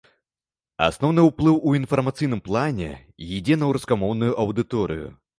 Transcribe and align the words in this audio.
Асноўны 0.85 1.25
ўплыў 1.25 1.59
у 1.71 1.73
інфармацыйным 1.79 2.41
плане 2.47 2.87
ідзе 3.35 3.57
на 3.65 3.69
рускамоўную 3.77 4.31
аўдыторыю. 4.45 5.07